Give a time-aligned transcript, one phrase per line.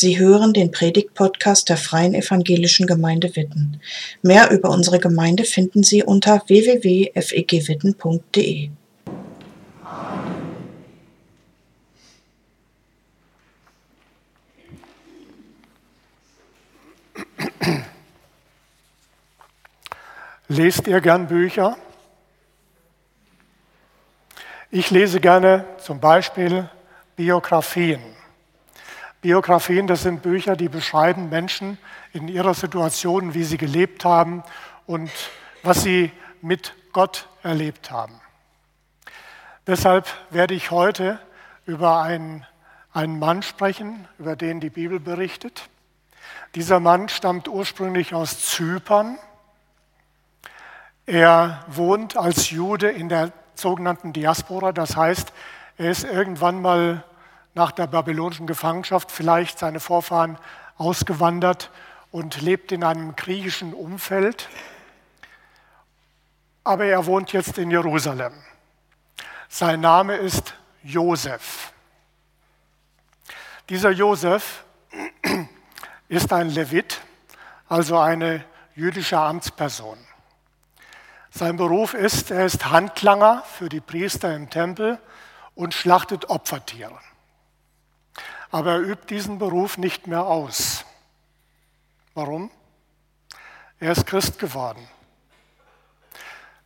[0.00, 3.80] Sie hören den Predigt-Podcast der Freien Evangelischen Gemeinde Witten.
[4.22, 8.70] Mehr über unsere Gemeinde finden Sie unter www.fegwitten.de.
[20.46, 21.76] Lest ihr gern Bücher?
[24.70, 26.70] Ich lese gerne zum Beispiel
[27.16, 28.17] Biografien.
[29.20, 31.78] Biografien, das sind Bücher, die beschreiben Menschen
[32.12, 34.42] in ihrer Situation, wie sie gelebt haben
[34.86, 35.10] und
[35.62, 38.20] was sie mit Gott erlebt haben.
[39.66, 41.18] Deshalb werde ich heute
[41.66, 42.46] über einen,
[42.92, 45.68] einen Mann sprechen, über den die Bibel berichtet.
[46.54, 49.18] Dieser Mann stammt ursprünglich aus Zypern
[51.08, 55.32] er wohnt als Jude in der sogenannten Diaspora, das heißt,
[55.78, 57.02] er ist irgendwann mal
[57.58, 60.38] nach der babylonischen Gefangenschaft vielleicht seine Vorfahren
[60.76, 61.72] ausgewandert
[62.12, 64.48] und lebt in einem griechischen Umfeld.
[66.62, 68.32] Aber er wohnt jetzt in Jerusalem.
[69.48, 71.72] Sein Name ist Josef.
[73.68, 74.64] Dieser Josef
[76.08, 77.00] ist ein Levit,
[77.68, 78.44] also eine
[78.76, 79.98] jüdische Amtsperson.
[81.30, 85.00] Sein Beruf ist, er ist Handlanger für die Priester im Tempel
[85.56, 87.00] und schlachtet Opfertiere.
[88.50, 90.84] Aber er übt diesen Beruf nicht mehr aus.
[92.14, 92.50] Warum?
[93.80, 94.88] Er ist Christ geworden.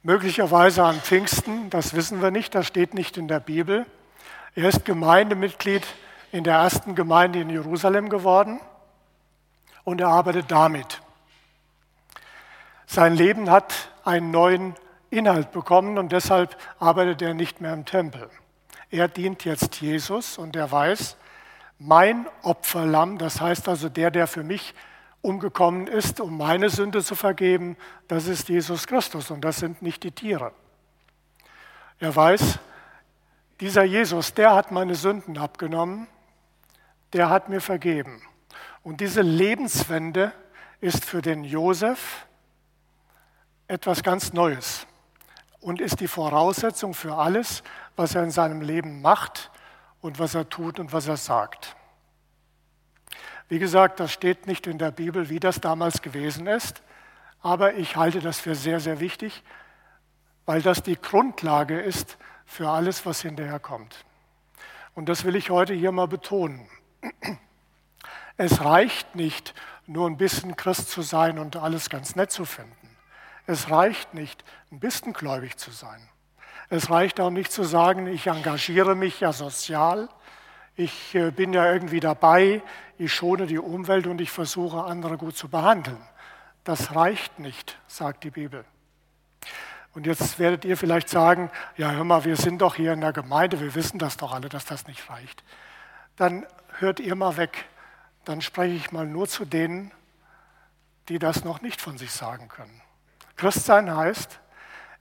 [0.02, 3.86] Möglicherweise an Pfingsten, das wissen wir nicht, das steht nicht in der Bibel.
[4.54, 5.86] Er ist Gemeindemitglied
[6.32, 8.60] in der ersten Gemeinde in Jerusalem geworden
[9.84, 11.02] und er arbeitet damit.
[12.86, 14.74] Sein Leben hat einen neuen
[15.10, 18.28] Inhalt bekommen und deshalb arbeitet er nicht mehr im Tempel.
[18.90, 21.16] Er dient jetzt Jesus und er weiß,
[21.84, 24.74] mein Opferlamm, das heißt also der, der für mich
[25.20, 27.76] umgekommen ist, um meine Sünde zu vergeben,
[28.08, 30.52] das ist Jesus Christus und das sind nicht die Tiere.
[31.98, 32.58] Er weiß,
[33.60, 36.06] dieser Jesus, der hat meine Sünden abgenommen,
[37.12, 38.22] der hat mir vergeben.
[38.82, 40.32] Und diese Lebenswende
[40.80, 42.26] ist für den Josef
[43.68, 44.86] etwas ganz Neues
[45.60, 47.62] und ist die Voraussetzung für alles,
[47.96, 49.50] was er in seinem Leben macht
[50.02, 51.74] und was er tut und was er sagt.
[53.48, 56.82] Wie gesagt, das steht nicht in der Bibel, wie das damals gewesen ist,
[57.40, 59.42] aber ich halte das für sehr, sehr wichtig,
[60.44, 64.04] weil das die Grundlage ist für alles, was hinterher kommt.
[64.94, 66.68] Und das will ich heute hier mal betonen.
[68.36, 69.54] Es reicht nicht,
[69.86, 72.96] nur ein bisschen Christ zu sein und alles ganz nett zu finden.
[73.46, 76.08] Es reicht nicht, ein bisschen gläubig zu sein.
[76.72, 80.08] Es reicht auch nicht zu sagen, ich engagiere mich ja sozial,
[80.74, 82.62] ich äh, bin ja irgendwie dabei,
[82.96, 86.00] ich schone die Umwelt und ich versuche, andere gut zu behandeln.
[86.64, 88.64] Das reicht nicht, sagt die Bibel.
[89.92, 93.12] Und jetzt werdet ihr vielleicht sagen, ja hör mal, wir sind doch hier in der
[93.12, 95.44] Gemeinde, wir wissen das doch alle, dass das nicht reicht.
[96.16, 96.46] Dann
[96.78, 97.66] hört ihr mal weg,
[98.24, 99.92] dann spreche ich mal nur zu denen,
[101.10, 102.80] die das noch nicht von sich sagen können.
[103.36, 104.40] Christsein heißt,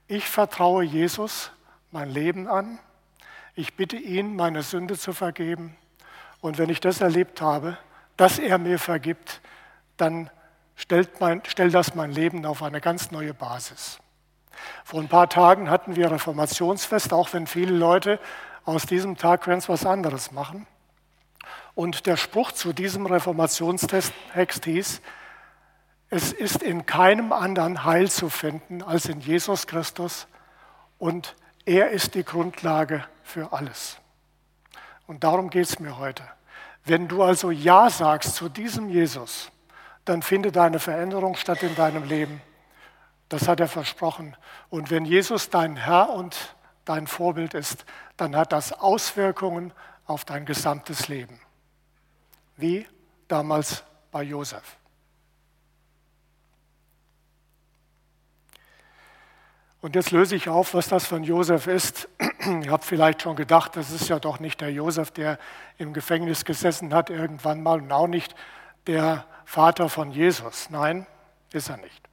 [0.06, 1.50] ich vertraue Jesus
[1.92, 2.78] mein Leben an,
[3.54, 5.76] ich bitte ihn, meine Sünde zu vergeben
[6.40, 7.76] und wenn ich das erlebt habe,
[8.16, 9.40] dass er mir vergibt,
[9.96, 10.30] dann
[10.74, 13.98] stellt, mein, stellt das mein Leben auf eine ganz neue Basis.
[14.84, 18.18] Vor ein paar Tagen hatten wir Reformationsfest, auch wenn viele Leute
[18.64, 20.66] aus diesem Tag ganz was anderes machen.
[21.74, 25.00] Und der Spruch zu diesem Reformationstext hieß,
[26.10, 30.26] es ist in keinem anderen Heil zu finden als in Jesus Christus
[30.98, 31.34] und
[31.64, 33.98] er ist die Grundlage für alles.
[35.06, 36.24] Und darum geht es mir heute.
[36.84, 39.50] Wenn du also Ja sagst zu diesem Jesus,
[40.04, 42.40] dann findet eine Veränderung statt in deinem Leben.
[43.28, 44.36] Das hat er versprochen.
[44.68, 47.84] Und wenn Jesus dein Herr und dein Vorbild ist,
[48.16, 49.72] dann hat das Auswirkungen
[50.06, 51.40] auf dein gesamtes Leben.
[52.56, 52.86] Wie
[53.28, 54.76] damals bei Josef.
[59.82, 62.08] Und jetzt löse ich auf, was das von Josef ist.
[62.46, 65.38] Ihr habt vielleicht schon gedacht, das ist ja doch nicht der Josef, der
[65.76, 68.36] im Gefängnis gesessen hat irgendwann mal und auch nicht
[68.86, 70.70] der Vater von Jesus.
[70.70, 71.04] Nein,
[71.52, 72.08] ist er nicht.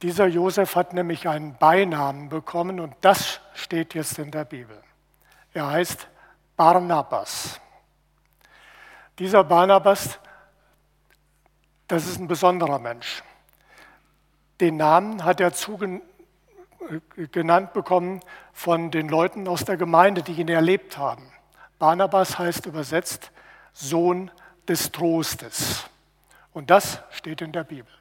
[0.00, 4.80] Dieser Josef hat nämlich einen Beinamen bekommen und das steht jetzt in der Bibel.
[5.52, 6.06] Er heißt
[6.56, 7.60] Barnabas.
[9.18, 10.20] Dieser Barnabas,
[11.88, 13.24] das ist ein besonderer Mensch.
[14.60, 16.00] Den Namen hat er zuge
[17.32, 18.20] genannt bekommen
[18.52, 21.30] von den Leuten aus der Gemeinde, die ihn erlebt haben.
[21.78, 23.30] Barnabas heißt übersetzt
[23.72, 24.30] Sohn
[24.66, 25.84] des Trostes.
[26.52, 27.92] Und das steht in der Bibel.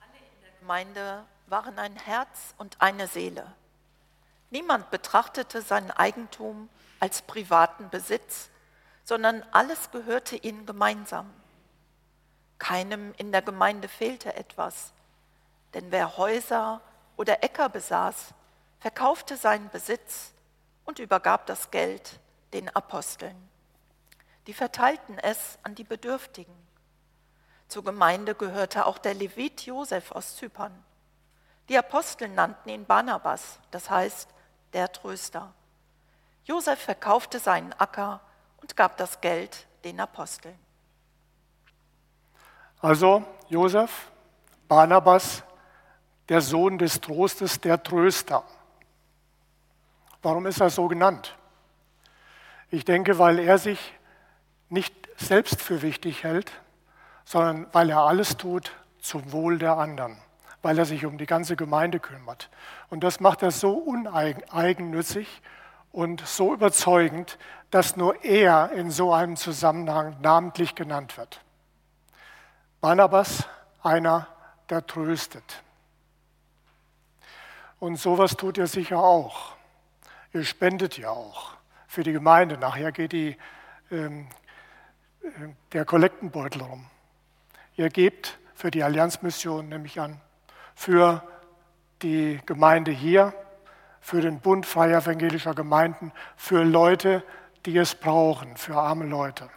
[0.00, 3.46] Alle in der Gemeinde waren ein Herz und eine Seele.
[4.50, 6.68] Niemand betrachtete sein Eigentum
[6.98, 8.50] als privaten Besitz,
[9.04, 11.30] sondern alles gehörte ihnen gemeinsam.
[12.60, 14.92] Keinem in der Gemeinde fehlte etwas,
[15.74, 16.80] denn wer Häuser
[17.16, 18.34] oder Äcker besaß,
[18.78, 20.32] verkaufte seinen Besitz
[20.84, 22.20] und übergab das Geld
[22.52, 23.36] den Aposteln.
[24.46, 26.54] Die verteilten es an die Bedürftigen.
[27.66, 30.84] Zur Gemeinde gehörte auch der Levit Josef aus Zypern.
[31.68, 34.28] Die Apostel nannten ihn Barnabas, das heißt
[34.74, 35.52] der Tröster.
[36.44, 38.20] Josef verkaufte seinen Acker
[38.60, 40.58] und gab das Geld den Aposteln.
[42.80, 44.10] Also Josef,
[44.66, 45.42] Barnabas,
[46.28, 48.44] der Sohn des Trostes, der Tröster.
[50.22, 51.36] Warum ist er so genannt?
[52.70, 53.94] Ich denke, weil er sich
[54.68, 56.52] nicht selbst für wichtig hält,
[57.24, 60.16] sondern weil er alles tut zum Wohl der anderen,
[60.62, 62.48] weil er sich um die ganze Gemeinde kümmert.
[62.88, 65.42] Und das macht er so uneigennützig
[65.92, 67.38] und so überzeugend,
[67.70, 71.42] dass nur er in so einem Zusammenhang namentlich genannt wird.
[72.80, 73.46] Barnabas,
[73.82, 74.26] einer,
[74.70, 75.62] der tröstet.
[77.78, 79.54] Und sowas tut er sicher auch.
[80.32, 81.54] Ihr spendet ja auch
[81.86, 82.56] für die Gemeinde.
[82.56, 83.36] Nachher geht die,
[83.90, 84.28] ähm,
[85.22, 85.28] äh,
[85.72, 86.86] der Kollektenbeutel rum.
[87.76, 90.20] Ihr gebt für die Allianzmission, nehme ich an,
[90.74, 91.22] für
[92.02, 93.34] die Gemeinde hier,
[94.00, 97.22] für den Bund freier evangelischer Gemeinden, für Leute,
[97.66, 99.50] die es brauchen, für arme Leute.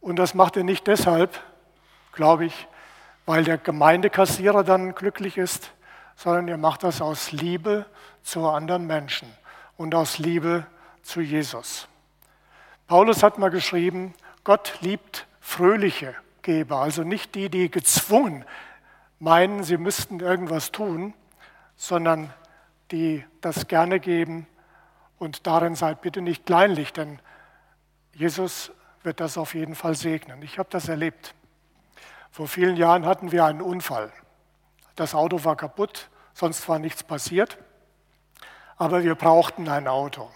[0.00, 1.40] Und das macht ihr nicht deshalb,
[2.12, 2.68] glaube ich,
[3.26, 5.72] weil der Gemeindekassierer dann glücklich ist,
[6.16, 7.86] sondern ihr macht das aus Liebe
[8.22, 9.28] zu anderen Menschen
[9.76, 10.66] und aus Liebe
[11.02, 11.88] zu Jesus.
[12.86, 14.14] Paulus hat mal geschrieben,
[14.44, 18.44] Gott liebt fröhliche Geber, also nicht die, die gezwungen
[19.20, 21.14] meinen, sie müssten irgendwas tun,
[21.76, 22.32] sondern
[22.90, 24.46] die das gerne geben.
[25.18, 27.20] Und darin seid bitte nicht kleinlich, denn
[28.14, 28.72] Jesus
[29.02, 30.42] wird das auf jeden Fall segnen.
[30.42, 31.34] Ich habe das erlebt.
[32.30, 34.12] Vor vielen Jahren hatten wir einen Unfall.
[34.94, 37.58] Das Auto war kaputt, sonst war nichts passiert,
[38.76, 40.30] aber wir brauchten ein Auto.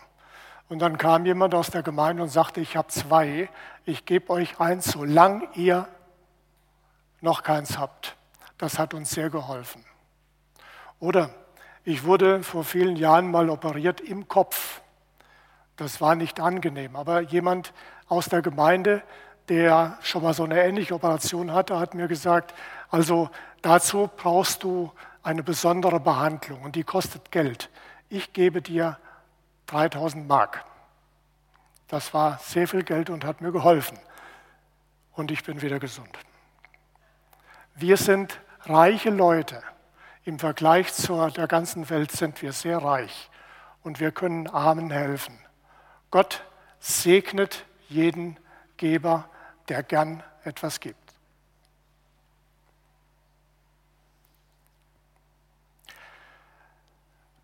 [0.69, 3.49] Und dann kam jemand aus der Gemeinde und sagte, ich habe zwei,
[3.85, 5.87] ich gebe euch eins, solange ihr
[7.20, 8.17] noch keins habt.
[8.58, 9.85] Das hat uns sehr geholfen.
[10.99, 11.31] Oder
[11.85, 14.81] ich wurde vor vielen Jahren mal operiert im Kopf.
[15.76, 17.73] Das war nicht angenehm, aber jemand
[18.08, 19.02] aus der Gemeinde,
[19.49, 22.55] der schon mal so eine ähnliche Operation hatte, hat mir gesagt,
[22.91, 23.31] also
[23.62, 24.93] dazu brauchst du
[25.23, 27.70] eine besondere Behandlung und die kostet Geld.
[28.08, 28.99] Ich gebe dir
[29.67, 30.64] 3000 Mark.
[31.88, 33.99] Das war sehr viel Geld und hat mir geholfen.
[35.12, 36.19] Und ich bin wieder gesund.
[37.75, 39.62] Wir sind reiche Leute.
[40.25, 43.31] Im Vergleich zu der ganzen Welt sind wir sehr reich
[43.82, 45.38] und wir können Armen helfen.
[46.11, 46.43] Gott
[46.81, 48.38] segnet jeden
[48.76, 49.29] Geber,
[49.69, 51.05] der gern etwas gibt.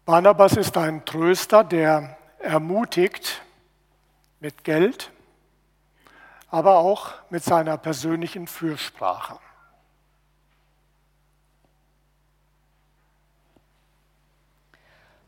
[0.04, 3.42] Barnabas ist ein Tröster, der ermutigt
[4.40, 5.12] mit Geld,
[6.48, 9.38] aber auch mit seiner persönlichen Fürsprache.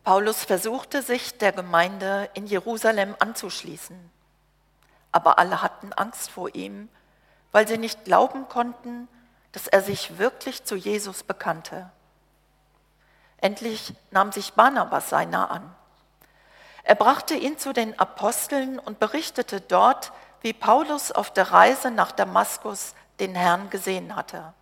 [0.02, 3.96] Paulus versuchte sich der Gemeinde in Jerusalem anzuschließen,
[5.12, 6.88] aber alle hatten Angst vor ihm,
[7.52, 9.08] weil sie nicht glauben konnten,
[9.52, 11.90] dass er sich wirklich zu Jesus bekannte.
[13.36, 15.74] Endlich nahm sich Barnabas seiner an.
[16.84, 22.12] Er brachte ihn zu den Aposteln und berichtete dort, wie Paulus auf der Reise nach
[22.12, 24.52] Damaskus den Herrn gesehen hatte.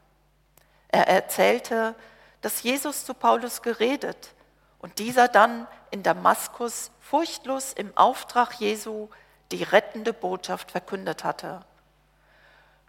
[0.89, 1.95] Er erzählte,
[2.43, 4.35] dass Jesus zu Paulus geredet
[4.81, 9.09] und dieser dann in Damaskus furchtlos im Auftrag Jesu
[9.53, 11.65] die rettende Botschaft verkündet hatte.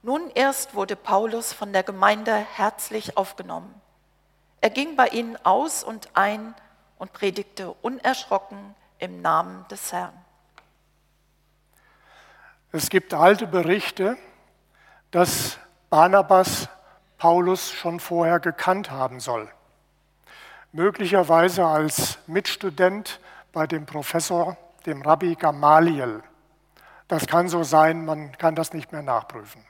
[0.03, 3.73] Nun erst wurde Paulus von der Gemeinde herzlich aufgenommen.
[4.61, 6.53] Er ging bei ihnen aus und ein
[6.97, 10.13] und predigte unerschrocken im Namen des Herrn.
[12.71, 14.17] Es gibt alte Berichte,
[15.11, 15.57] dass
[15.89, 16.69] Barnabas
[17.17, 19.51] Paulus schon vorher gekannt haben soll
[20.71, 23.19] möglicherweise als Mitstudent
[23.51, 26.23] bei dem Professor, dem Rabbi Gamaliel.
[27.11, 29.65] Das kann so sein, man kann das nicht mehr nachprüfen.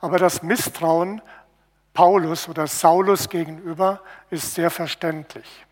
[0.00, 1.22] Aber das Misstrauen
[1.94, 5.64] Paulus oder Saulus gegenüber ist sehr verständlich.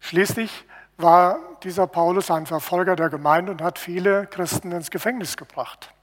[0.00, 0.64] Schließlich
[0.96, 5.94] war dieser Paulus ein Verfolger der Gemeinde und hat viele Christen ins Gefängnis gebracht.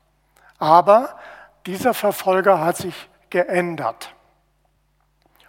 [0.57, 1.19] Aber
[1.65, 4.15] dieser Verfolger hat sich geändert.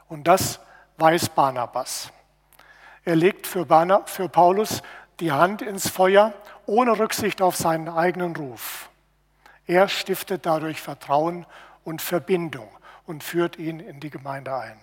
[0.08, 0.58] Und das
[0.96, 2.10] weiß Barnabas.
[3.04, 4.82] Er legt für, Barna, für Paulus
[5.20, 6.32] die Hand ins Feuer
[6.66, 8.90] ohne Rücksicht auf seinen eigenen Ruf.
[9.66, 11.46] Er stiftet dadurch Vertrauen
[11.84, 12.68] und Verbindung
[13.06, 14.80] und führt ihn in die Gemeinde ein.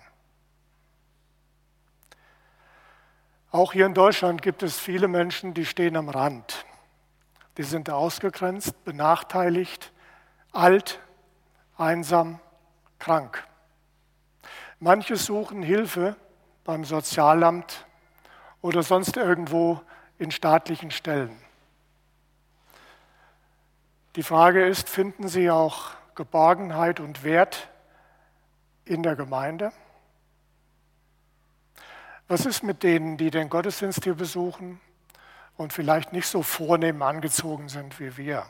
[3.50, 6.64] Auch hier in Deutschland gibt es viele Menschen, die stehen am Rand.
[7.56, 9.92] Die sind ausgegrenzt, benachteiligt,
[10.52, 11.00] alt,
[11.76, 12.40] einsam,
[12.98, 13.44] krank.
[14.78, 16.16] Manche suchen Hilfe
[16.64, 17.86] beim Sozialamt
[18.60, 19.80] oder sonst irgendwo
[20.18, 21.36] in staatlichen Stellen.
[24.16, 27.68] Die Frage ist, finden Sie auch Geborgenheit und Wert
[28.84, 29.72] in der Gemeinde?
[32.26, 34.80] Was ist mit denen, die den Gottesdienst hier besuchen
[35.56, 38.44] und vielleicht nicht so vornehm angezogen sind wie wir?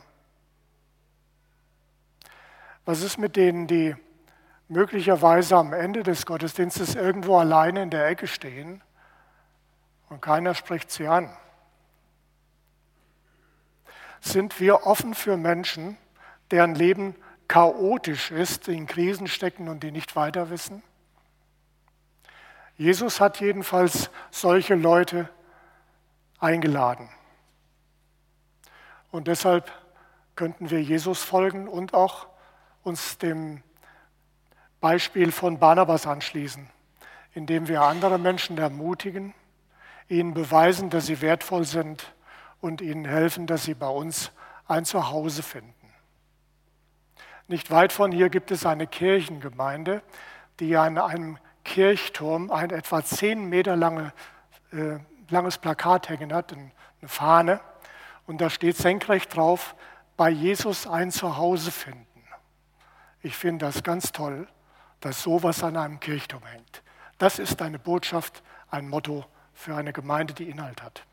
[2.85, 3.95] Was ist mit denen, die
[4.67, 8.81] möglicherweise am Ende des Gottesdienstes irgendwo alleine in der Ecke stehen
[10.09, 11.29] und keiner spricht sie an?
[14.21, 15.97] Sind wir offen für Menschen,
[16.51, 17.15] deren Leben
[17.47, 20.83] chaotisch ist, die in Krisen stecken und die nicht weiter wissen?
[22.77, 25.29] Jesus hat jedenfalls solche Leute
[26.39, 27.09] eingeladen.
[29.11, 29.71] Und deshalb
[30.35, 32.27] könnten wir Jesus folgen und auch
[32.83, 33.61] uns dem
[34.79, 36.69] Beispiel von Barnabas anschließen,
[37.33, 39.33] indem wir andere Menschen ermutigen,
[40.07, 42.13] ihnen beweisen, dass sie wertvoll sind
[42.61, 44.31] und ihnen helfen, dass sie bei uns
[44.67, 45.73] ein Zuhause finden.
[47.47, 50.03] Nicht weit von hier gibt es eine Kirchengemeinde,
[50.59, 54.13] die an einem Kirchturm ein etwa zehn Meter lange,
[54.71, 54.99] äh,
[55.29, 56.71] langes Plakat hängen hat, eine
[57.07, 57.59] Fahne.
[58.27, 59.75] Und da steht senkrecht drauf,
[60.15, 62.05] bei Jesus ein Zuhause finden.
[63.21, 64.47] Ich finde das ganz toll,
[64.99, 66.83] dass sowas an einem Kirchturm hängt.
[67.17, 71.05] Das ist eine Botschaft, ein Motto für eine Gemeinde, die Inhalt hat.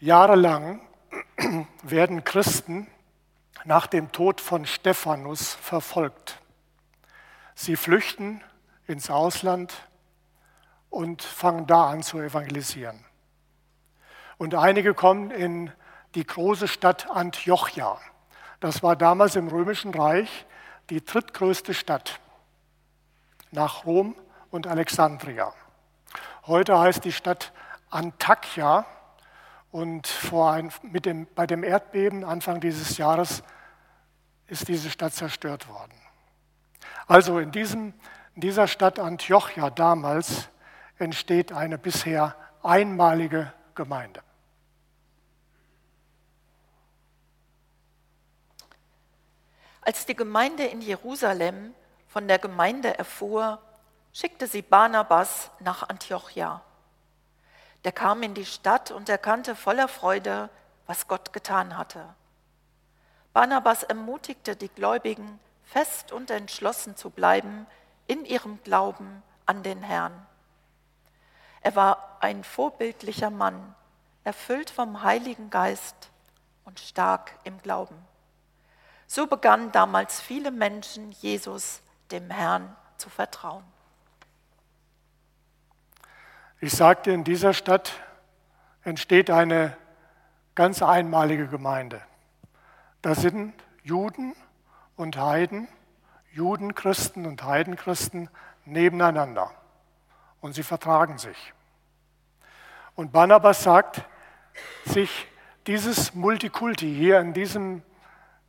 [0.00, 0.80] Jahrelang
[1.82, 2.86] werden Christen
[3.64, 6.40] nach dem Tod von Stephanus verfolgt.
[7.56, 8.40] Sie flüchten
[8.86, 9.74] ins Ausland
[10.88, 13.04] und fangen da an zu evangelisieren.
[14.36, 15.72] Und einige kommen in
[16.14, 17.98] die große Stadt Antiochia.
[18.60, 20.46] Das war damals im Römischen Reich
[20.90, 22.20] die drittgrößte Stadt
[23.50, 24.14] nach Rom
[24.52, 25.52] und Alexandria.
[26.46, 27.52] Heute heißt die Stadt
[27.90, 28.86] Antakya
[29.70, 30.72] und ein,
[31.04, 33.42] dem, bei dem Erdbeben Anfang dieses Jahres
[34.46, 35.92] ist diese Stadt zerstört worden.
[37.06, 37.94] Also in, diesem,
[38.34, 40.48] in dieser Stadt Antiochia damals
[40.98, 44.22] entsteht eine bisher einmalige Gemeinde.
[49.80, 51.72] Als die Gemeinde in Jerusalem
[52.08, 53.58] von der Gemeinde erfuhr,
[54.12, 56.62] schickte sie Barnabas nach Antiochia.
[57.84, 60.50] Der kam in die Stadt und erkannte voller Freude,
[60.86, 62.04] was Gott getan hatte.
[63.32, 67.66] Barnabas ermutigte die Gläubigen, fest und entschlossen zu bleiben
[68.06, 70.26] in ihrem Glauben an den Herrn.
[71.60, 73.74] Er war ein vorbildlicher Mann,
[74.24, 76.10] erfüllt vom Heiligen Geist
[76.64, 77.96] und stark im Glauben.
[79.06, 81.80] So begannen damals viele Menschen, Jesus,
[82.10, 83.64] dem Herrn, zu vertrauen.
[86.60, 87.92] Ich sagte, in dieser Stadt
[88.82, 89.76] entsteht eine
[90.56, 92.02] ganz einmalige Gemeinde.
[93.00, 94.34] Da sind Juden
[94.96, 95.68] und Heiden,
[96.32, 98.28] Judenchristen und Heidenchristen
[98.64, 99.52] nebeneinander
[100.40, 101.54] und sie vertragen sich.
[102.96, 104.02] Und Barnabas sagt,
[104.84, 105.28] sich
[105.68, 107.82] dieses Multikulti hier in, diesem,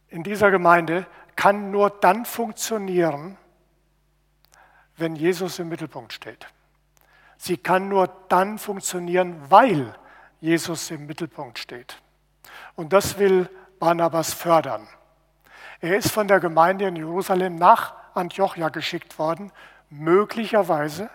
[0.08, 3.38] in dieser Gemeinde kann nur dann funktionieren,
[4.98, 6.48] wenn Jesus im Mittelpunkt steht.
[7.42, 9.96] Sie kann nur dann funktionieren, weil
[10.42, 12.02] Jesus im Mittelpunkt steht.
[12.76, 14.86] Und das will Barnabas fördern.
[15.80, 19.54] Er ist von der Gemeinde in Jerusalem nach Antiochia geschickt worden,
[19.90, 21.10] möglicherweise,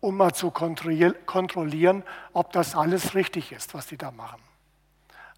[0.00, 4.42] um mal zu kontrollieren, ob das alles richtig ist, was die da machen.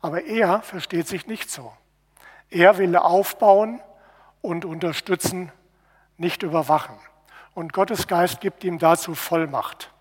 [0.01, 1.73] Aber er versteht sich nicht so.
[2.51, 3.81] Er will aufbauen
[4.43, 5.53] und unterstützen,
[6.17, 6.97] nicht überwachen.
[7.55, 9.94] Und Gottes Geist gibt ihm dazu Vollmacht.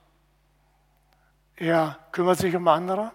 [1.56, 3.12] Er kümmert sich um andere,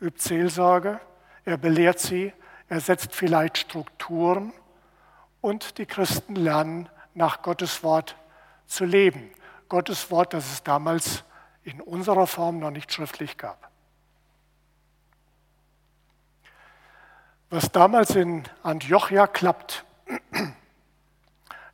[0.00, 1.00] übt Seelsorge,
[1.44, 2.32] er belehrt sie,
[2.68, 4.52] er setzt vielleicht Strukturen
[5.40, 8.16] und die Christen lernen nach Gottes Wort
[8.66, 9.30] zu leben.
[9.68, 11.24] Gottes Wort, das es damals
[11.64, 13.70] in unserer Form noch nicht schriftlich gab.
[17.50, 19.84] Was damals in Antiochia klappt,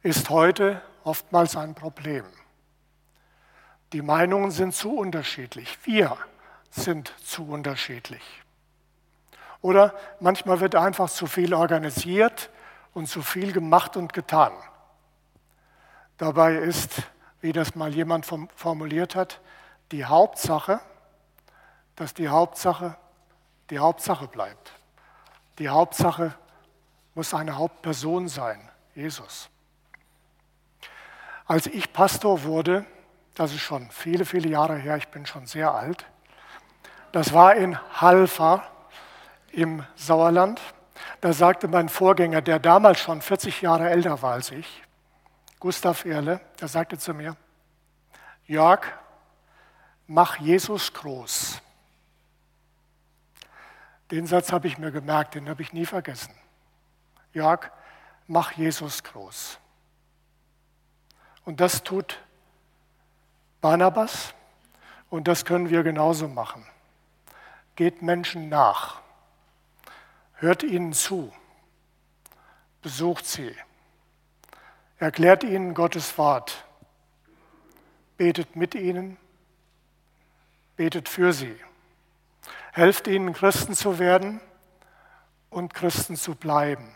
[0.03, 2.25] ist heute oftmals ein Problem.
[3.93, 5.79] Die Meinungen sind zu unterschiedlich.
[5.85, 6.17] Wir
[6.71, 8.23] sind zu unterschiedlich.
[9.61, 12.51] Oder manchmal wird einfach zu viel organisiert
[12.95, 14.53] und zu viel gemacht und getan.
[16.17, 17.03] Dabei ist,
[17.41, 19.41] wie das mal jemand formuliert hat,
[19.91, 20.81] die Hauptsache,
[21.97, 22.97] dass die Hauptsache
[23.71, 24.73] die Hauptsache bleibt.
[25.59, 26.35] Die Hauptsache
[27.15, 29.49] muss eine Hauptperson sein, Jesus.
[31.47, 32.87] Als ich Pastor wurde,
[33.39, 36.05] das ist schon viele, viele Jahre her, ich bin schon sehr alt,
[37.13, 38.69] das war in Halfa
[39.53, 40.61] im Sauerland.
[41.21, 44.83] Da sagte mein Vorgänger, der damals schon 40 Jahre älter war als ich,
[45.61, 47.37] Gustav Erle, der sagte zu mir,
[48.45, 48.81] Jörg,
[50.09, 51.63] mach Jesus groß.
[54.11, 56.35] Den Satz habe ich mir gemerkt, den habe ich nie vergessen.
[57.33, 57.71] Jörg,
[58.27, 59.61] mach Jesus groß.
[61.45, 62.19] Und das tut
[63.61, 64.35] Barnabas
[65.11, 66.67] und das können wir genauso machen.
[67.77, 69.01] Geht Menschen nach,
[70.35, 71.33] hört ihnen zu,
[72.83, 73.55] besucht sie,
[74.99, 76.65] erklärt ihnen Gottes Wort,
[78.17, 79.17] betet mit ihnen,
[80.77, 81.57] betet für sie.
[82.73, 84.41] Helft ihnen, Christen zu werden
[85.51, 86.89] und Christen zu bleiben.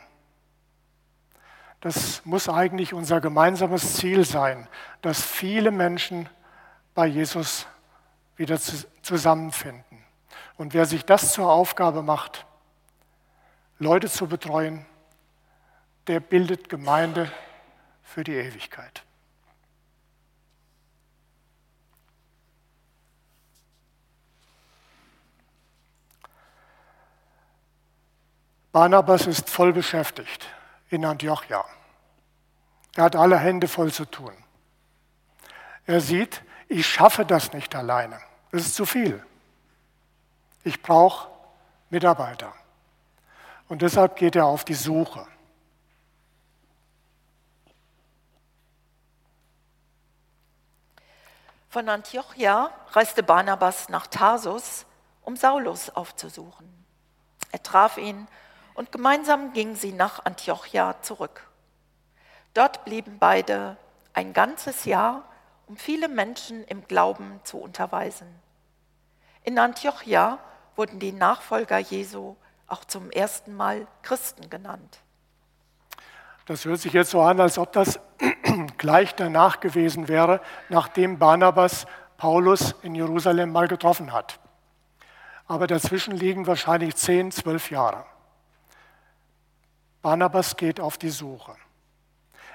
[1.80, 4.68] Das muss eigentlich unser gemeinsames Ziel sein,
[5.00, 6.28] dass viele Menschen
[6.94, 7.66] bei Jesus
[8.36, 8.58] wieder
[9.02, 10.04] zusammenfinden.
[10.56, 12.46] Und wer sich das zur Aufgabe macht,
[13.78, 14.86] Leute zu betreuen,
[16.06, 17.30] der bildet Gemeinde
[18.02, 19.04] für die Ewigkeit.
[28.72, 30.46] Barnabas ist voll beschäftigt
[30.88, 31.64] in Antiochia.
[32.96, 34.32] Er hat alle Hände voll zu tun.
[35.84, 38.18] Er sieht, ich schaffe das nicht alleine.
[38.50, 39.24] Das ist zu viel.
[40.64, 41.28] Ich brauche
[41.90, 42.52] Mitarbeiter.
[43.68, 45.26] Und deshalb geht er auf die Suche.
[51.68, 54.84] Von Antiochia reiste Barnabas nach Tarsus,
[55.22, 56.68] um Saulus aufzusuchen.
[57.50, 58.28] Er traf ihn
[58.74, 61.46] und gemeinsam gingen sie nach Antiochia zurück.
[62.54, 63.76] Dort blieben beide
[64.12, 65.24] ein ganzes Jahr,
[65.72, 68.26] um viele Menschen im Glauben zu unterweisen.
[69.42, 70.38] In Antiochia
[70.76, 74.98] wurden die Nachfolger Jesu auch zum ersten Mal Christen genannt.
[76.44, 77.98] Das hört sich jetzt so an, als ob das
[78.76, 81.86] gleich danach gewesen wäre, nachdem Barnabas
[82.18, 84.40] Paulus in Jerusalem mal getroffen hat.
[85.46, 88.04] Aber dazwischen liegen wahrscheinlich zehn, zwölf Jahre.
[90.02, 91.56] Barnabas geht auf die Suche.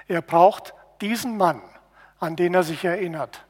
[0.06, 1.60] Er braucht diesen Mann,
[2.20, 3.44] an den er sich erinnert.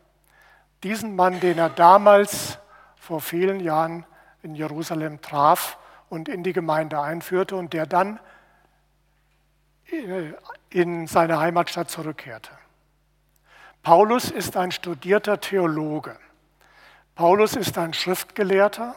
[0.83, 2.59] Diesen Mann, den er damals
[2.97, 4.05] vor vielen Jahren
[4.43, 5.79] in Jerusalem traf
[6.09, 8.21] und in die Gemeinde einführte und der dann
[10.71, 12.51] in seine Heimatstadt zurückkehrte.
[13.83, 16.19] Paulus ist ein studierter Theologe.
[17.15, 18.95] Paulus ist ein Schriftgelehrter.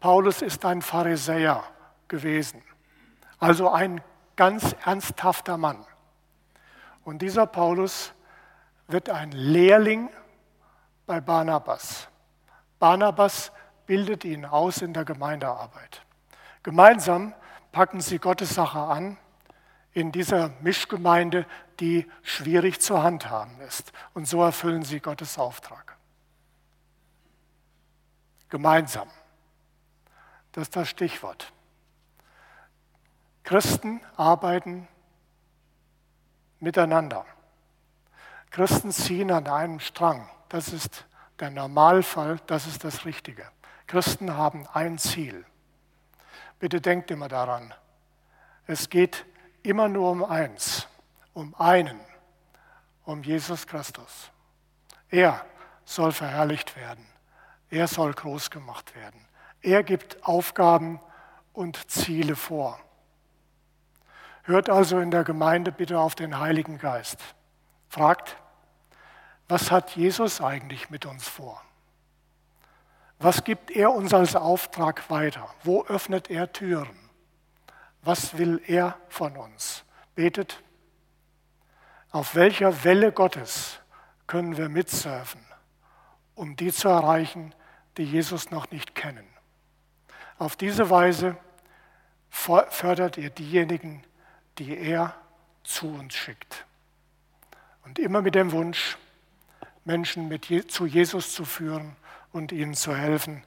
[0.00, 1.64] Paulus ist ein Pharisäer
[2.08, 2.62] gewesen.
[3.38, 4.00] Also ein
[4.36, 5.84] ganz ernsthafter Mann.
[7.04, 8.13] Und dieser Paulus
[8.86, 10.10] wird ein Lehrling
[11.06, 12.08] bei Barnabas.
[12.78, 13.52] Barnabas
[13.86, 16.02] bildet ihn aus in der Gemeindearbeit.
[16.62, 17.34] Gemeinsam
[17.72, 19.18] packen sie Gottes Sache an
[19.92, 21.46] in dieser Mischgemeinde,
[21.80, 23.92] die schwierig zu handhaben ist.
[24.12, 25.96] Und so erfüllen sie Gottes Auftrag.
[28.48, 29.08] Gemeinsam.
[30.52, 31.52] Das ist das Stichwort.
[33.42, 34.88] Christen arbeiten
[36.60, 37.26] miteinander.
[38.54, 40.28] Christen ziehen an einem Strang.
[40.48, 41.06] Das ist
[41.40, 43.44] der Normalfall, das ist das Richtige.
[43.88, 45.44] Christen haben ein Ziel.
[46.60, 47.74] Bitte denkt immer daran,
[48.68, 49.26] es geht
[49.64, 50.86] immer nur um eins,
[51.32, 51.98] um einen,
[53.04, 54.30] um Jesus Christus.
[55.08, 55.44] Er
[55.84, 57.04] soll verherrlicht werden.
[57.70, 59.26] Er soll groß gemacht werden.
[59.62, 61.00] Er gibt Aufgaben
[61.52, 62.78] und Ziele vor.
[64.44, 67.18] Hört also in der Gemeinde bitte auf den Heiligen Geist.
[67.88, 68.36] Fragt,
[69.48, 71.62] was hat Jesus eigentlich mit uns vor?
[73.18, 75.48] Was gibt er uns als Auftrag weiter?
[75.62, 76.98] Wo öffnet er Türen?
[78.02, 79.84] Was will er von uns?
[80.14, 80.62] Betet.
[82.10, 83.80] Auf welcher Welle Gottes
[84.26, 85.44] können wir mitsurfen,
[86.34, 87.54] um die zu erreichen,
[87.96, 89.26] die Jesus noch nicht kennen?
[90.38, 91.36] Auf diese Weise
[92.28, 94.02] fördert ihr diejenigen,
[94.58, 95.14] die er
[95.62, 96.66] zu uns schickt.
[97.84, 98.98] Und immer mit dem Wunsch,
[99.84, 101.96] Menschen Je zu Jesus zu führen
[102.32, 103.44] und ihnen zu helfen,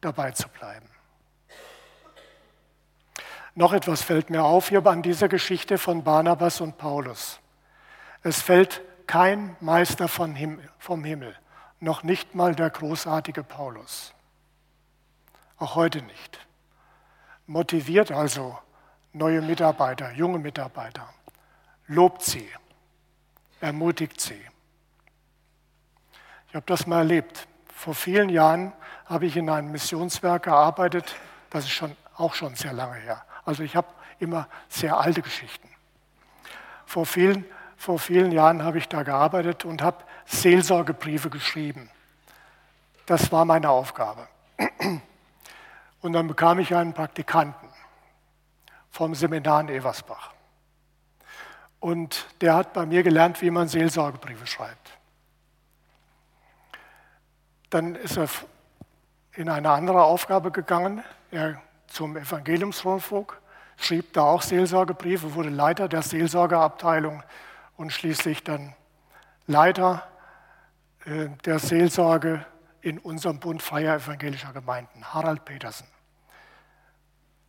[0.00, 0.88] dabei zu bleiben.
[3.54, 7.40] Noch etwas fällt mir auf hier an dieser Geschichte von Barnabas und Paulus.
[8.22, 11.36] Es fällt kein Meister vom Himmel,
[11.80, 14.14] noch nicht mal der großartige Paulus.
[15.56, 16.46] Auch heute nicht.
[17.46, 18.58] Motiviert also
[19.12, 21.08] neue Mitarbeiter, junge Mitarbeiter.
[21.86, 22.48] Lobt sie,
[23.60, 24.40] ermutigt sie.
[26.48, 27.46] Ich habe das mal erlebt.
[27.74, 28.72] Vor vielen Jahren
[29.04, 31.14] habe ich in einem Missionswerk gearbeitet,
[31.50, 33.24] das ist schon, auch schon sehr lange her.
[33.44, 35.68] Also ich habe immer sehr alte Geschichten.
[36.86, 37.44] Vor vielen,
[37.76, 41.90] vor vielen Jahren habe ich da gearbeitet und habe Seelsorgebriefe geschrieben.
[43.06, 44.26] Das war meine Aufgabe.
[46.00, 47.68] Und dann bekam ich einen Praktikanten
[48.90, 50.32] vom Seminar in Eversbach.
[51.80, 54.97] Und der hat bei mir gelernt, wie man Seelsorgebriefe schreibt.
[57.70, 58.28] Dann ist er
[59.32, 61.02] in eine andere Aufgabe gegangen.
[61.30, 63.38] Er zum Evangeliumsrundfunk,
[63.76, 67.22] schrieb da auch Seelsorgebriefe, wurde Leiter der Seelsorgeabteilung
[67.76, 68.74] und schließlich dann
[69.46, 70.06] Leiter
[71.04, 72.44] äh, der Seelsorge
[72.80, 75.86] in unserem Bund freier evangelischer Gemeinden, Harald Petersen.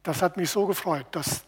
[0.04, 1.44] Das hat mich so gefreut, dass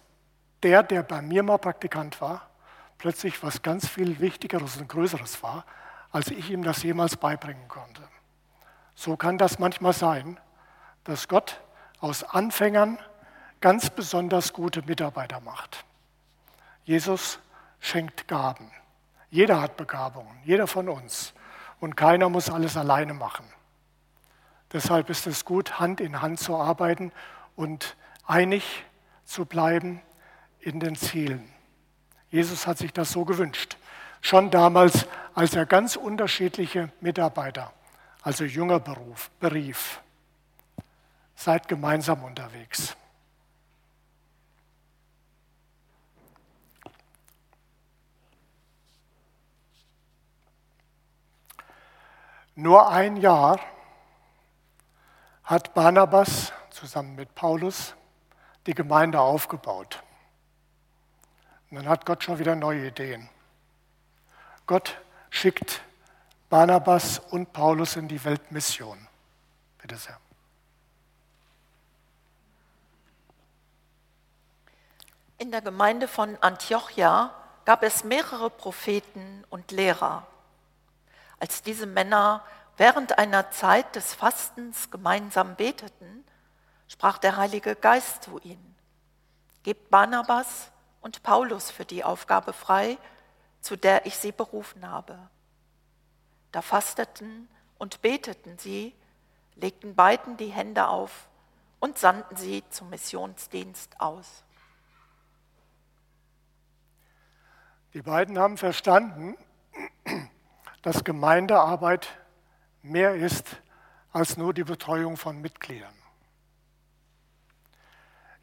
[0.64, 2.50] der, der bei mir mal Praktikant war,
[2.98, 5.66] plötzlich was ganz viel Wichtigeres und Größeres war,
[6.12, 8.02] als ich ihm das jemals beibringen konnte.
[9.02, 10.40] So kann das manchmal sein,
[11.06, 11.60] dass Gott
[12.02, 13.00] aus Anfängern
[13.60, 15.86] ganz besonders gute Mitarbeiter macht.
[16.84, 17.40] Jesus
[17.80, 18.70] schenkt Gaben.
[19.32, 21.34] Jeder hat Begabungen, jeder von uns.
[21.80, 23.44] Und keiner muss alles alleine machen.
[24.72, 27.12] Deshalb ist es gut, Hand in Hand zu arbeiten
[27.56, 28.86] und einig
[29.26, 30.04] zu bleiben
[30.60, 31.52] in den Zielen.
[32.30, 33.78] Jesus hat sich das so gewünscht.
[34.22, 37.74] Schon damals, als er ganz unterschiedliche Mitarbeiter,
[38.22, 40.02] also Jünger beruf, berief.
[41.36, 42.96] Seid gemeinsam unterwegs.
[52.56, 53.60] Nur ein Jahr
[55.44, 57.96] hat Barnabas zusammen mit Paulus
[58.68, 60.04] die Gemeinde aufgebaut.
[61.70, 63.30] Und dann hat Gott schon wieder neue Ideen.
[64.68, 65.82] Gott schickt
[66.52, 69.08] Barnabas und Paulus in die Weltmission.
[69.82, 70.20] Bitte sehr.
[75.38, 77.34] In der Gemeinde von Antiochia
[77.64, 80.28] gab es mehrere Propheten und Lehrer.
[81.40, 82.44] Als diese Männer
[82.76, 86.26] während einer Zeit des Fastens gemeinsam beteten,
[86.90, 88.76] sprach der Heilige Geist zu ihnen,
[89.64, 92.98] Gebt Barnabas und Paulus für die Aufgabe frei,
[93.62, 95.18] zu der ich sie berufen habe.
[96.52, 98.94] Da fasteten und beteten sie,
[99.56, 101.30] legten beiden die Hände auf
[101.80, 104.44] und sandten sie zum Missionsdienst aus.
[107.94, 109.36] Die beiden haben verstanden,
[110.82, 112.08] dass Gemeindearbeit
[112.82, 113.62] mehr ist
[114.12, 115.94] als nur die Betreuung von Mitgliedern.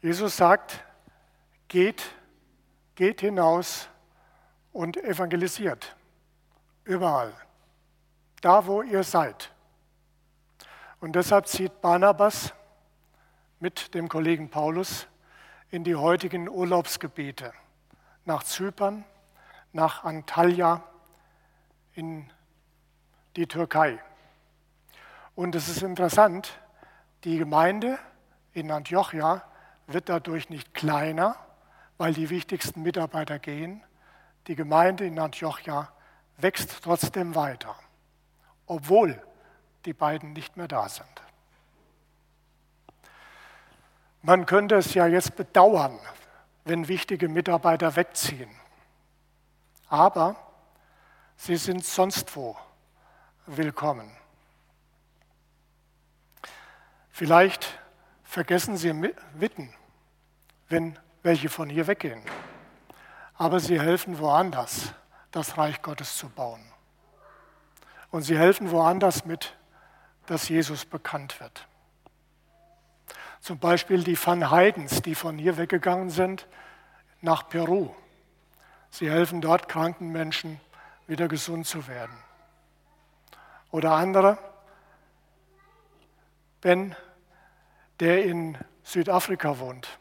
[0.01, 0.83] Jesus sagt,
[1.67, 2.03] geht,
[2.95, 3.89] geht hinaus
[4.71, 5.95] und evangelisiert.
[6.83, 7.33] Überall.
[8.41, 9.51] Da, wo ihr seid.
[10.99, 12.53] Und deshalb zieht Barnabas
[13.59, 15.07] mit dem Kollegen Paulus
[15.71, 17.53] in die heutigen Urlaubsgebiete
[18.25, 19.05] nach Zypern,
[19.71, 20.83] nach Antalya
[21.93, 22.31] in
[23.35, 23.99] die Türkei.
[25.35, 26.59] Und es ist interessant,
[27.23, 27.97] die Gemeinde
[28.53, 29.43] in Antiochia
[29.87, 31.35] wird dadurch nicht kleiner,
[31.97, 33.83] weil die wichtigsten Mitarbeiter gehen.
[34.47, 35.91] Die Gemeinde in Antiochia
[36.37, 37.75] wächst trotzdem weiter,
[38.69, 39.21] obwohl
[39.85, 41.09] die beiden nicht mehr da sind.
[44.21, 45.99] Man könnte es ja jetzt bedauern,
[46.65, 48.49] wenn wichtige Mitarbeiter wegziehen.
[49.87, 50.35] Aber
[51.35, 52.55] sie sind sonst wo
[53.47, 54.15] willkommen.
[57.09, 57.79] Vielleicht
[58.23, 58.93] vergessen sie
[59.33, 59.73] Witten,
[60.67, 62.21] wenn welche von hier weggehen.
[63.33, 64.93] Aber sie helfen woanders,
[65.31, 66.68] das Reich Gottes zu bauen.
[68.11, 69.55] Und sie helfen woanders mit,
[70.25, 71.67] dass Jesus bekannt wird.
[73.41, 76.47] Zum Beispiel die Van Heidens, die von hier weggegangen sind
[77.21, 77.89] nach Peru.
[78.89, 80.59] Sie helfen dort kranken Menschen
[81.07, 82.15] wieder gesund zu werden.
[83.71, 84.37] Oder andere,
[86.61, 86.95] Ben,
[87.99, 89.99] der in Südafrika wohnt,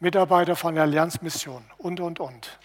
[0.00, 2.58] Mitarbeiter von der Allianzmission und, und, und.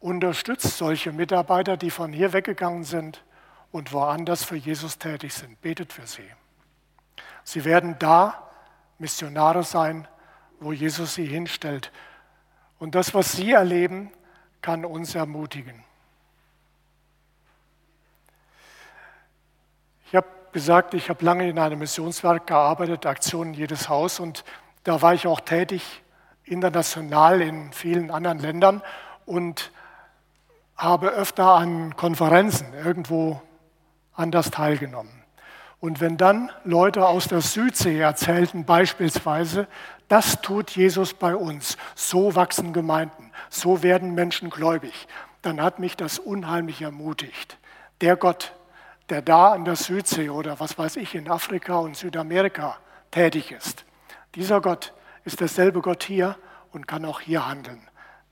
[0.00, 3.22] Unterstützt solche Mitarbeiter, die von hier weggegangen sind
[3.70, 5.60] und woanders für Jesus tätig sind.
[5.60, 6.28] Betet für sie.
[7.44, 8.50] Sie werden da
[8.98, 10.08] Missionare sein,
[10.58, 11.92] wo Jesus sie hinstellt.
[12.78, 14.10] Und das, was sie erleben,
[14.62, 15.84] kann uns ermutigen.
[20.06, 24.44] Ich habe gesagt, ich habe lange in einem Missionswerk gearbeitet, Aktionen jedes Haus, und
[24.84, 26.02] da war ich auch tätig
[26.44, 28.82] international in vielen anderen Ländern
[29.26, 29.70] und
[30.80, 33.42] habe öfter an Konferenzen irgendwo
[34.14, 35.12] anders teilgenommen.
[35.78, 39.66] Und wenn dann Leute aus der Südsee erzählten beispielsweise,
[40.08, 45.06] das tut Jesus bei uns, so wachsen Gemeinden, so werden Menschen gläubig,
[45.42, 47.58] dann hat mich das unheimlich ermutigt.
[48.00, 48.54] Der Gott,
[49.08, 52.76] der da an der Südsee oder was weiß ich in Afrika und Südamerika
[53.10, 53.84] tätig ist,
[54.34, 54.92] dieser Gott
[55.24, 56.36] ist derselbe Gott hier
[56.72, 57.80] und kann auch hier handeln.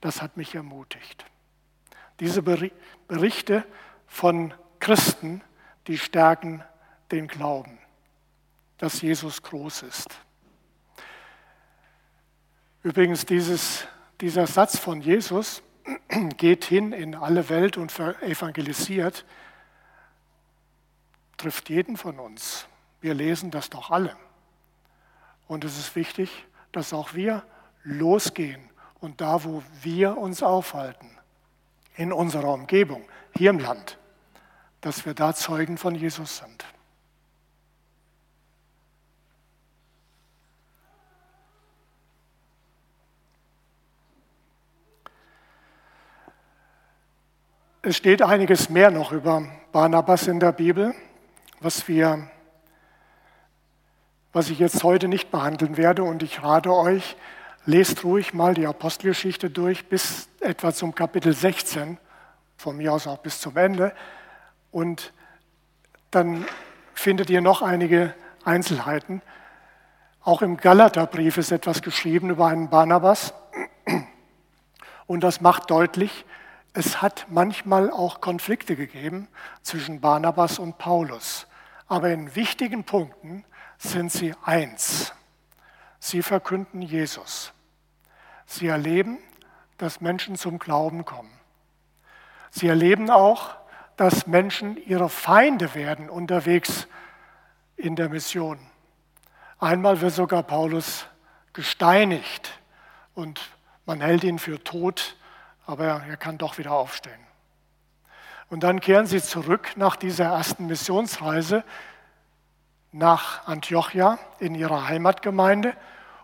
[0.01, 1.25] Das hat mich ermutigt.
[2.19, 3.63] Diese Berichte
[4.07, 5.41] von Christen,
[5.87, 6.63] die stärken
[7.11, 7.79] den Glauben,
[8.77, 10.19] dass Jesus groß ist.
[12.83, 13.87] Übrigens, dieses,
[14.21, 15.61] dieser Satz von Jesus
[16.37, 19.25] geht hin in alle Welt und evangelisiert,
[21.37, 22.67] trifft jeden von uns.
[23.01, 24.15] Wir lesen das doch alle.
[25.47, 27.43] Und es ist wichtig, dass auch wir
[27.83, 28.61] losgehen
[28.99, 31.09] und da, wo wir uns aufhalten,
[31.95, 33.03] in unserer Umgebung,
[33.35, 33.97] hier im Land,
[34.81, 36.65] dass wir da Zeugen von Jesus sind.
[47.81, 50.93] Es steht einiges mehr noch über Barnabas in der Bibel,
[51.59, 52.29] was wir
[54.31, 57.15] was ich jetzt heute nicht behandeln werde und ich rate euch,
[57.65, 61.97] lest ruhig mal die Apostelgeschichte durch bis etwa zum Kapitel 16,
[62.57, 63.93] von mir aus auch bis zum Ende
[64.71, 65.13] und
[66.11, 66.45] dann
[66.93, 69.21] findet ihr noch einige Einzelheiten.
[70.21, 73.33] Auch im Galaterbrief ist etwas geschrieben über einen Barnabas
[75.05, 76.25] und das macht deutlich,
[76.73, 79.27] es hat manchmal auch Konflikte gegeben
[79.63, 81.47] zwischen Barnabas und Paulus.
[81.87, 83.43] Aber in wichtigen Punkten
[83.79, 85.13] sind sie eins.
[85.99, 87.51] Sie verkünden Jesus.
[88.45, 89.19] Sie erleben,
[89.77, 91.31] dass Menschen zum Glauben kommen.
[92.49, 93.55] Sie erleben auch,
[93.95, 96.87] dass Menschen ihre Feinde werden unterwegs
[97.75, 98.59] in der Mission.
[99.59, 101.05] Einmal wird sogar Paulus
[101.53, 102.59] gesteinigt
[103.13, 103.41] und
[103.85, 105.17] man hält ihn für tot,
[105.65, 107.19] aber er kann doch wieder aufstehen.
[108.49, 111.63] Und dann kehren sie zurück nach dieser ersten Missionsreise
[112.91, 115.75] nach Antiochia in ihrer Heimatgemeinde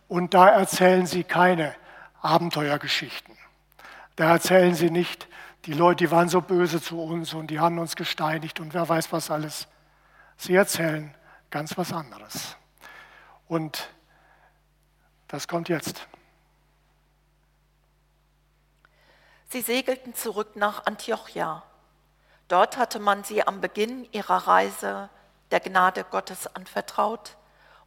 [0.08, 1.76] und da erzählen sie keine
[2.22, 3.36] Abenteuergeschichten.
[4.16, 5.28] Da erzählen sie nicht,
[5.66, 8.88] die Leute, die waren so böse zu uns und die haben uns gesteinigt und wer
[8.88, 9.68] weiß was alles.
[10.38, 11.14] Sie erzählen
[11.50, 12.56] ganz was anderes.
[13.48, 13.90] Und
[15.28, 16.08] das kommt jetzt.
[19.50, 21.64] Sie segelten zurück nach Antiochia.
[22.48, 25.10] Dort hatte man sie am Beginn ihrer Reise
[25.52, 27.38] der Gnade Gottes anvertraut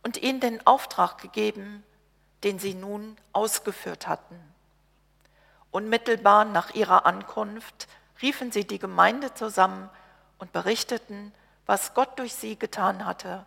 [0.03, 1.85] und ihnen den Auftrag gegeben,
[2.44, 4.38] den sie nun ausgeführt hatten.
[5.71, 7.88] Unmittelbar nach ihrer Ankunft
[8.23, 9.90] riefen sie die Gemeinde zusammen
[10.38, 11.33] und berichteten,
[11.66, 13.44] was Gott durch sie getan hatte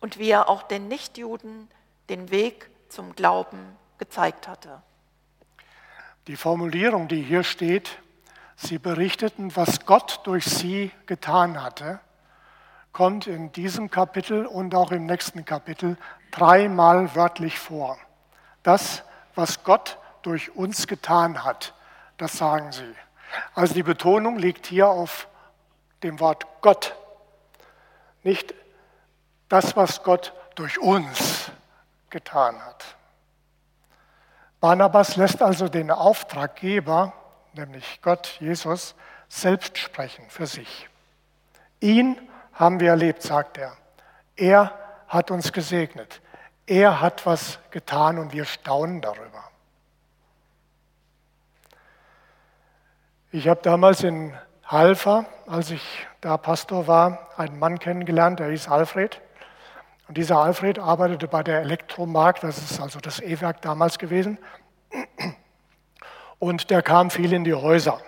[0.00, 1.68] und wie er auch den Nichtjuden
[2.08, 4.82] den Weg zum Glauben gezeigt hatte.
[6.26, 7.98] Die Formulierung, die hier steht,
[8.56, 12.00] sie berichteten, was Gott durch sie getan hatte,
[12.92, 15.96] kommt in diesem Kapitel und auch im nächsten Kapitel
[16.30, 17.98] dreimal wörtlich vor.
[18.62, 19.02] Das,
[19.34, 21.74] was Gott durch uns getan hat,
[22.16, 22.94] das sagen sie.
[23.54, 25.28] Also die Betonung liegt hier auf
[26.02, 26.96] dem Wort Gott,
[28.22, 28.54] nicht
[29.48, 31.50] das, was Gott durch uns
[32.10, 32.84] getan hat.
[34.60, 37.12] Barnabas lässt also den Auftraggeber,
[37.52, 38.94] nämlich Gott, Jesus,
[39.28, 40.88] selbst sprechen für sich.
[41.80, 42.18] Ihn
[42.58, 43.72] haben wir erlebt, sagt er.
[44.36, 44.72] Er
[45.06, 46.20] hat uns gesegnet.
[46.66, 49.44] Er hat was getan und wir staunen darüber.
[53.30, 58.68] Ich habe damals in Halfa, als ich da Pastor war, einen Mann kennengelernt, der hieß
[58.68, 59.20] Alfred.
[60.08, 64.38] Und dieser Alfred arbeitete bei der Elektromark, das ist also das E-Werk damals gewesen.
[66.38, 68.00] Und der kam viel in die Häuser.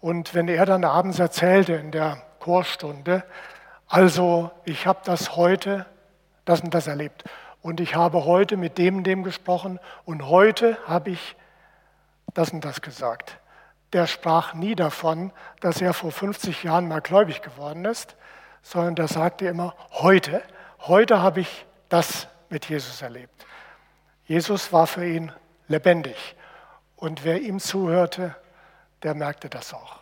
[0.00, 3.24] Und wenn er dann abends erzählte in der Chorstunde,
[3.88, 5.86] also ich habe das heute,
[6.44, 7.24] das und das erlebt.
[7.62, 11.36] Und ich habe heute mit dem und dem gesprochen und heute habe ich
[12.34, 13.38] das und das gesagt.
[13.92, 18.16] Der sprach nie davon, dass er vor 50 Jahren mal gläubig geworden ist,
[18.62, 20.42] sondern der sagte immer, heute,
[20.80, 23.46] heute habe ich das mit Jesus erlebt.
[24.26, 25.32] Jesus war für ihn
[25.68, 26.36] lebendig
[26.96, 28.34] und wer ihm zuhörte,
[29.02, 30.00] der merkte das auch.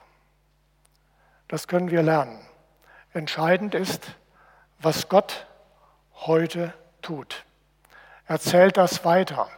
[1.48, 2.40] Das können wir lernen.
[3.14, 4.09] Entscheidend ist,
[4.81, 5.46] was Gott
[6.14, 7.44] heute tut.
[8.27, 9.48] Erzählt das weiter,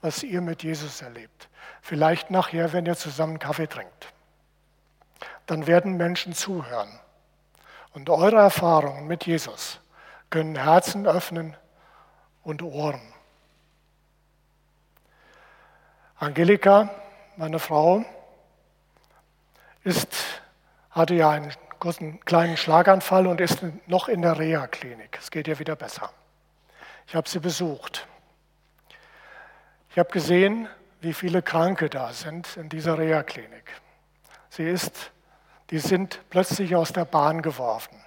[0.00, 1.48] was ihr mit Jesus erlebt.
[1.82, 4.12] Vielleicht nachher, wenn ihr zusammen Kaffee trinkt.
[5.44, 6.88] Dann werden Menschen zuhören.
[7.92, 9.80] Und eure Erfahrungen mit Jesus
[10.30, 11.56] können Herzen öffnen
[12.42, 13.02] und Ohren.
[16.16, 16.88] Angelika,
[17.36, 18.02] meine Frau,
[19.82, 20.08] ist,
[20.90, 21.52] hatte ja einen
[21.84, 25.18] kurzen kleinen Schlaganfall und ist noch in der Reha-Klinik.
[25.20, 26.08] Es geht ihr wieder besser.
[27.06, 28.06] Ich habe sie besucht.
[29.90, 30.66] Ich habe gesehen,
[31.02, 33.70] wie viele Kranke da sind in dieser Reha-Klinik.
[34.48, 35.12] Sie ist,
[35.68, 38.02] die sind plötzlich aus der Bahn geworfen.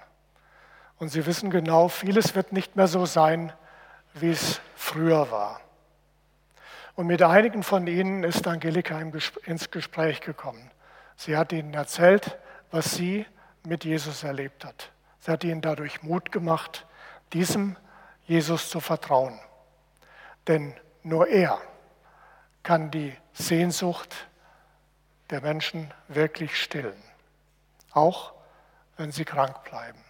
[0.98, 3.52] Und sie wissen genau, vieles wird nicht mehr so sein,
[4.12, 5.60] wie es früher war.
[6.96, 9.00] Und mit einigen von ihnen ist Angelika
[9.44, 10.68] ins Gespräch gekommen.
[11.14, 12.38] Sie hat ihnen erzählt,
[12.72, 13.24] was sie
[13.68, 14.90] mit Jesus erlebt hat.
[15.20, 16.86] Sie hat ihnen dadurch Mut gemacht,
[17.32, 17.76] diesem
[18.26, 19.38] Jesus zu vertrauen.
[20.46, 21.60] Denn nur er
[22.62, 24.28] kann die Sehnsucht
[25.30, 27.02] der Menschen wirklich stillen,
[27.92, 28.32] auch
[28.96, 30.02] wenn sie krank bleiben.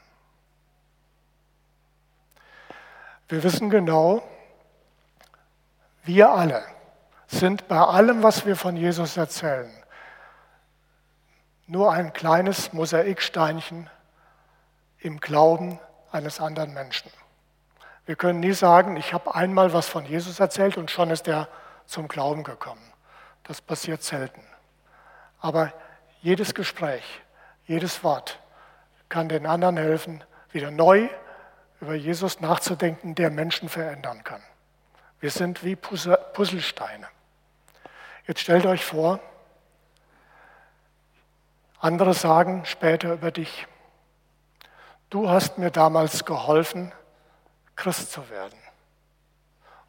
[3.28, 4.22] Wir wissen genau,
[6.04, 6.64] wir alle
[7.26, 9.70] sind bei allem, was wir von Jesus erzählen,
[11.68, 13.88] nur ein kleines Mosaiksteinchen
[15.00, 15.78] im Glauben
[16.10, 17.10] eines anderen Menschen.
[18.06, 21.46] Wir können nie sagen, ich habe einmal was von Jesus erzählt und schon ist er
[21.84, 22.80] zum Glauben gekommen.
[23.44, 24.42] Das passiert selten.
[25.40, 25.72] Aber
[26.22, 27.04] jedes Gespräch,
[27.66, 28.40] jedes Wort
[29.08, 31.08] kann den anderen helfen, wieder neu
[31.80, 34.42] über Jesus nachzudenken, der Menschen verändern kann.
[35.20, 37.06] Wir sind wie Puzzlesteine.
[38.26, 39.20] Jetzt stellt euch vor,
[41.80, 43.66] andere sagen später über dich,
[45.10, 46.92] du hast mir damals geholfen,
[47.76, 48.58] Christ zu werden.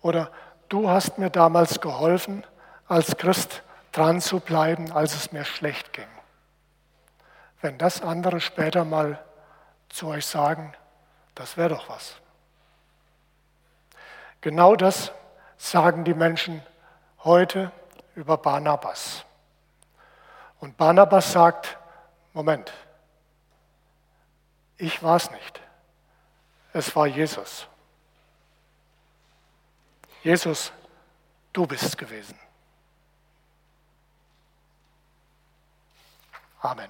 [0.01, 0.31] Oder
[0.69, 2.45] du hast mir damals geholfen,
[2.87, 6.07] als Christ dran zu bleiben, als es mir schlecht ging.
[7.61, 9.23] Wenn das andere später mal
[9.89, 10.73] zu euch sagen,
[11.35, 12.15] das wäre doch was.
[14.41, 15.11] Genau das
[15.57, 16.63] sagen die Menschen
[17.23, 17.71] heute
[18.15, 19.25] über Barnabas.
[20.59, 21.77] Und Barnabas sagt,
[22.33, 22.71] Moment,
[24.77, 25.61] ich war es nicht,
[26.73, 27.67] es war Jesus.
[30.23, 30.71] Jesus,
[31.53, 32.37] du bist gewesen.
[36.61, 36.89] Amen.